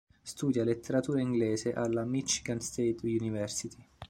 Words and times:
Studia 0.23 0.63
letteratura 0.63 1.21
inglese 1.21 1.73
alla 1.73 2.03
Michigan 2.05 2.59
State 2.59 2.95
University. 3.03 3.85